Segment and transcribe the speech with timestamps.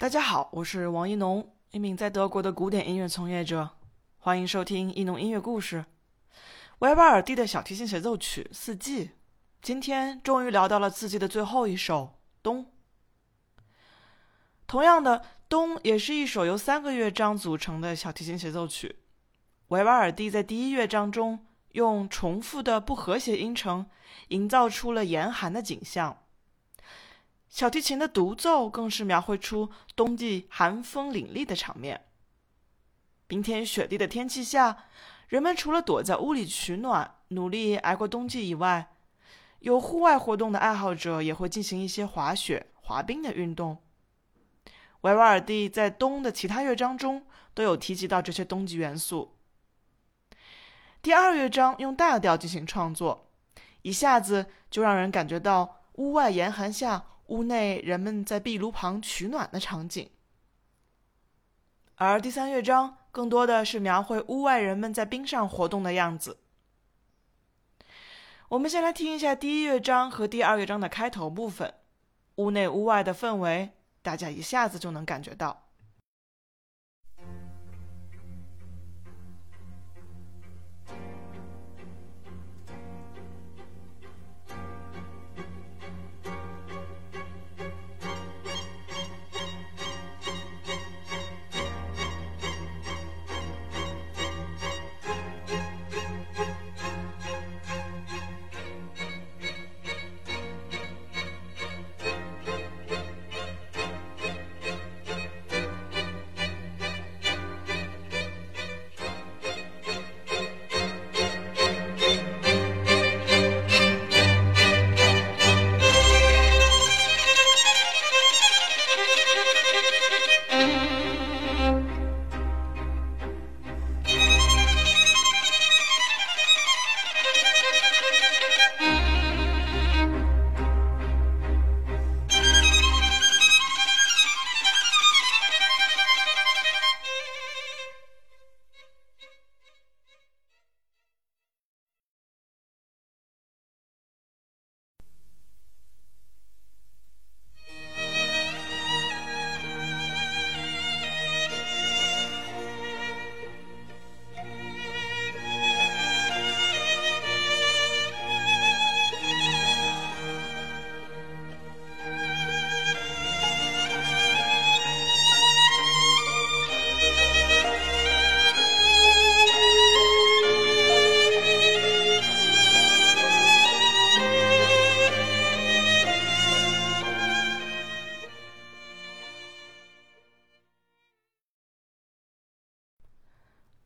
[0.00, 3.68] 大家好，我是王一农，一名在德国的古典音乐从业者。
[4.16, 5.84] 欢迎收听一农音乐故事。
[6.78, 9.04] 维瓦尔第的小提琴协奏曲《四季》，
[9.60, 12.64] 今天终于聊到了四季的最后一首《冬》。
[14.66, 15.18] 同样的，
[15.50, 19.00] 《冬》也是一首由三个乐章组成的小提琴协奏曲。
[19.68, 23.84] 维瓦尔第在第一乐章中用重复的不和谐音程，
[24.28, 26.22] 营造出了严寒的景象。
[27.60, 32.06] 小提琴的独奏更是描绘出冬季寒风凛冽的场面。
[33.26, 34.84] 冰天雪地的天气下，
[35.28, 38.94] 人们除了躲在屋里取暖、努力挨过冬季以外，
[39.58, 43.76] 有户外活动的爱好者也会进行一些滑雪、滑冰的运动。
[45.02, 49.36] 维瓦尔第在冬的其他乐章中都有提及到这些冬季元素。
[51.02, 53.30] 第二乐章用大调进行创作，
[53.82, 57.04] 一下子就让人感觉到屋外严寒下。
[57.30, 60.10] 屋内人们在壁炉旁取暖的场景，
[61.94, 66.38] 而第三乐章更多的是描绘屋外人们在冰上活动的样子。
[68.48, 71.72] 我们先来听一下第一乐章和第二乐章的开头部分，
[72.34, 73.70] 屋内屋外的氛围，
[74.02, 75.69] 大家一下子就能感觉到。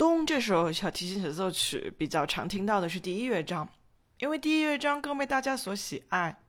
[0.00, 3.68] 冬这首小提琴协奏曲比较常听到的是第一乐章，
[4.18, 6.40] 因为第一乐章更被大家所喜爱。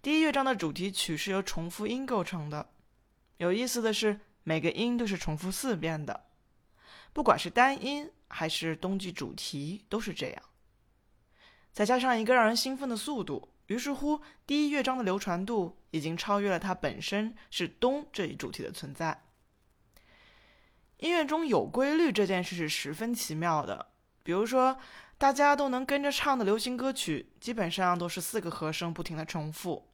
[0.00, 2.70] 第一乐章的主题曲是由重复音构成的，
[3.38, 6.28] 有意思的是每个音都是重复四遍的，
[7.12, 10.42] 不管是单音还是冬季主题都是这样。
[11.72, 19.20] 再加上一个让人兴奋的速度，于是乎第一乐章的流传度已经超越了它本身是冬这一主题的存在。
[21.02, 23.88] 音乐中有规律这件事是十分奇妙的。
[24.22, 24.78] 比如说，
[25.18, 29.88] 大家都能跟着唱的流行歌曲，基本上都是四个和声不停的重复。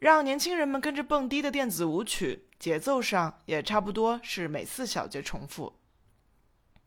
[0.00, 5.78] 让年轻人们跟着蹦迪的电子舞曲，节奏上也差不多是每四小节重复。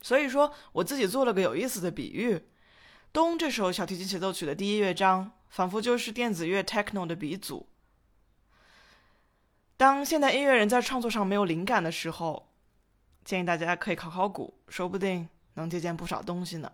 [0.02, 2.36] 所以说，我自己做了个有意思的比喻：
[3.14, 7.70] 《冬》这首小提琴协奏曲的第一乐章，仿佛就是电子乐 techno 的鼻祖。
[9.78, 12.51] 当现代音乐人在创作上没有灵感的时候，
[13.24, 16.72] 建议大家可以考考古，说不定能借鉴不少东西呢。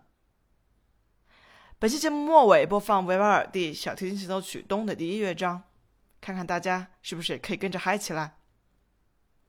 [1.78, 5.62] 本期节目末尾播放维瓦尔第小提琴协奏曲《冬》的第一乐章，
[6.20, 8.38] 看看大家是不是也可以跟着嗨起来。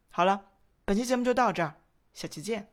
[0.10, 0.46] 好了，
[0.86, 1.76] 本期节目就到这儿，
[2.14, 2.72] 下期见。